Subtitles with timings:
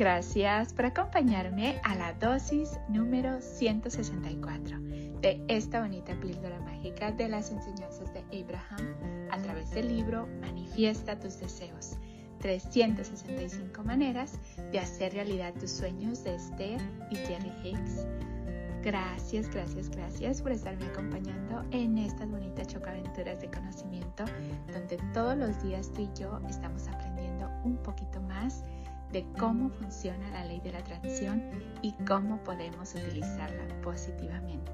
[0.00, 4.78] Gracias por acompañarme a la dosis número 164
[5.20, 11.20] de esta bonita píldora mágica de las enseñanzas de Abraham a través del libro Manifiesta
[11.20, 11.98] tus deseos.
[12.38, 14.38] 365 maneras
[14.72, 16.80] de hacer realidad tus sueños de Esther
[17.10, 18.06] y Jerry Hicks.
[18.82, 24.24] Gracias, gracias, gracias por estarme acompañando en estas bonitas chocaventuras de conocimiento
[24.72, 28.64] donde todos los días tú y yo estamos aprendiendo un poquito más
[29.12, 31.42] de cómo funciona la ley de la atracción
[31.82, 34.70] y cómo podemos utilizarla positivamente.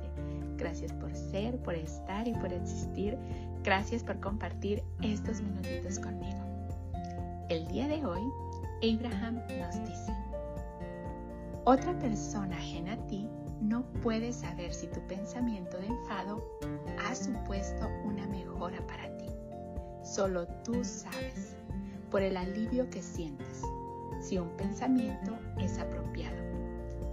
[0.56, 3.16] Gracias por ser, por estar y por existir.
[3.62, 6.38] Gracias por compartir estos minutitos conmigo.
[7.48, 8.22] El día de hoy,
[8.82, 10.12] Abraham nos dice,
[11.64, 13.28] otra persona ajena a ti
[13.60, 16.44] no puede saber si tu pensamiento de enfado
[17.04, 19.26] ha supuesto una mejora para ti.
[20.02, 21.56] Solo tú sabes,
[22.10, 23.62] por el alivio que sientes,
[24.20, 26.36] si un pensamiento es apropiado.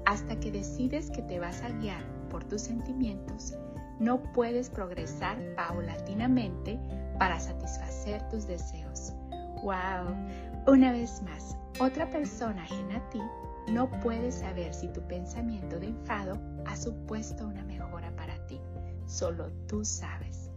[0.05, 3.57] Hasta que decides que te vas a guiar por tus sentimientos,
[3.99, 6.79] no puedes progresar paulatinamente
[7.19, 9.13] para satisfacer tus deseos.
[9.63, 10.15] ¡Wow!
[10.67, 13.21] Una vez más, otra persona ajena a ti
[13.71, 18.59] no puede saber si tu pensamiento de enfado ha supuesto una mejora para ti.
[19.05, 20.49] Solo tú sabes,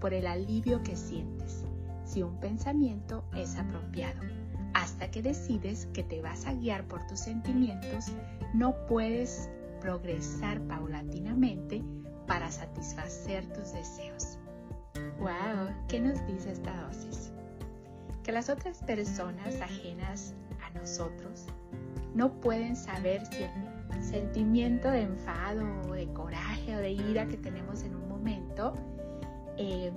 [0.00, 1.64] por el alivio que sientes,
[2.04, 4.22] si un pensamiento es apropiado
[4.74, 8.06] hasta que decides que te vas a guiar por tus sentimientos,
[8.52, 9.48] no puedes
[9.80, 11.82] progresar paulatinamente
[12.26, 14.38] para satisfacer tus deseos.
[15.20, 15.68] ¡Wow!
[15.88, 17.32] ¿Qué nos dice esta dosis?
[18.22, 21.46] Que las otras personas ajenas a nosotros
[22.14, 27.36] no pueden saber si el sentimiento de enfado o de coraje o de ira que
[27.36, 28.74] tenemos en un momento
[29.56, 29.92] eh,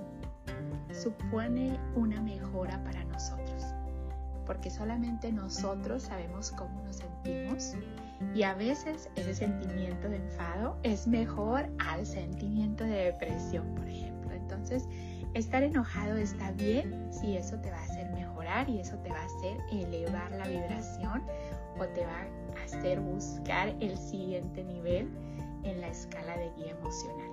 [0.92, 3.37] supone una mejora para nosotros
[4.48, 7.74] porque solamente nosotros sabemos cómo nos sentimos
[8.34, 14.32] y a veces ese sentimiento de enfado es mejor al sentimiento de depresión, por ejemplo.
[14.32, 14.88] Entonces,
[15.34, 19.20] estar enojado está bien si eso te va a hacer mejorar y eso te va
[19.20, 21.22] a hacer elevar la vibración
[21.78, 22.26] o te va
[22.58, 25.10] a hacer buscar el siguiente nivel
[25.62, 27.30] en la escala de guía emocional.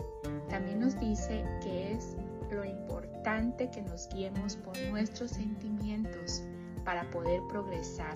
[0.49, 2.17] También nos dice que es
[2.51, 6.43] lo importante que nos guiemos por nuestros sentimientos
[6.85, 8.15] para poder progresar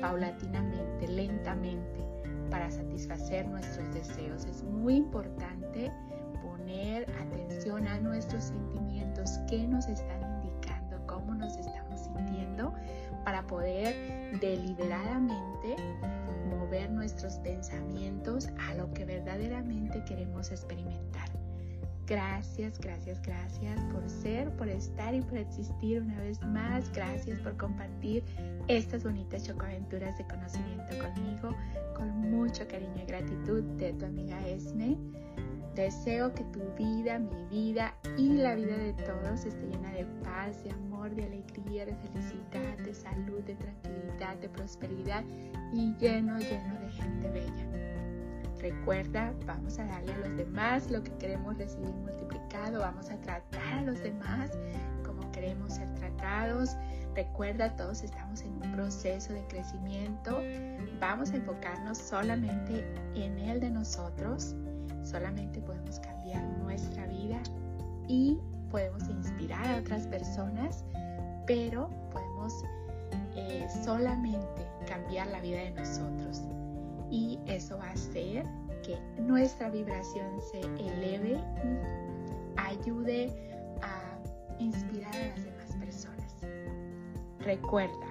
[0.00, 2.04] paulatinamente, lentamente,
[2.50, 4.44] para satisfacer nuestros deseos.
[4.44, 5.90] Es muy importante
[6.42, 12.74] poner atención a nuestros sentimientos, qué nos están indicando, cómo nos estamos sintiendo,
[13.24, 15.76] para poder deliberadamente
[16.50, 21.29] mover nuestros pensamientos a lo que verdaderamente queremos experimentar.
[22.10, 26.90] Gracias, gracias, gracias por ser, por estar y por existir una vez más.
[26.92, 28.24] Gracias por compartir
[28.66, 31.54] estas bonitas chocoaventuras de conocimiento conmigo.
[31.94, 34.96] Con mucho cariño y gratitud de tu amiga Esme.
[35.76, 40.64] Deseo que tu vida, mi vida y la vida de todos esté llena de paz,
[40.64, 45.22] de amor, de alegría, de felicidad, de salud, de tranquilidad, de prosperidad
[45.72, 47.99] y lleno, lleno de gente bella.
[48.60, 53.72] Recuerda, vamos a darle a los demás lo que queremos recibir multiplicado, vamos a tratar
[53.72, 54.50] a los demás
[55.02, 56.76] como queremos ser tratados.
[57.14, 60.42] Recuerda, todos estamos en un proceso de crecimiento.
[61.00, 62.84] Vamos a enfocarnos solamente
[63.14, 64.54] en el de nosotros.
[65.04, 67.40] Solamente podemos cambiar nuestra vida
[68.08, 68.38] y
[68.70, 70.84] podemos inspirar a otras personas,
[71.46, 72.52] pero podemos
[73.34, 76.42] eh, solamente cambiar la vida de nosotros
[77.10, 78.46] y eso va a hacer
[78.82, 81.32] que nuestra vibración se eleve
[81.64, 83.28] y ayude
[83.82, 84.18] a
[84.58, 86.36] inspirar a las demás personas.
[87.40, 88.06] Recuerda,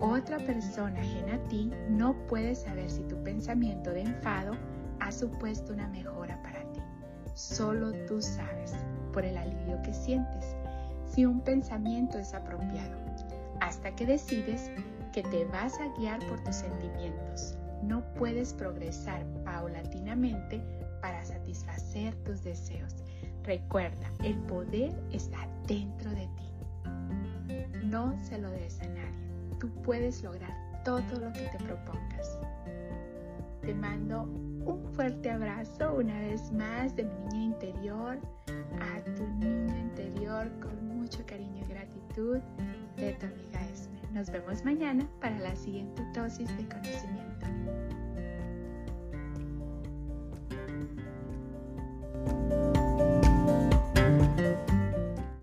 [0.00, 4.52] otra persona ajena a ti no puede saber si tu pensamiento de enfado
[4.98, 6.80] ha supuesto una mejora para ti.
[7.34, 8.74] Solo tú sabes,
[9.12, 10.56] por el alivio que sientes,
[11.06, 12.98] si un pensamiento es apropiado,
[13.60, 14.70] hasta que decides
[15.12, 20.62] que te vas a guiar por tus sentimientos no puedes progresar paulatinamente
[21.00, 22.94] para satisfacer tus deseos.
[23.44, 27.84] Recuerda, el poder está dentro de ti.
[27.84, 29.58] No se lo des a nadie.
[29.58, 30.54] Tú puedes lograr
[30.84, 32.38] todo lo que te propongas.
[33.62, 38.18] Te mando un fuerte abrazo una vez más de mi niña interior
[38.80, 42.38] a tu niño interior con mucho cariño y gratitud
[42.96, 44.00] de tu amiga Esme.
[44.12, 47.29] Nos vemos mañana para la siguiente dosis de conocimiento.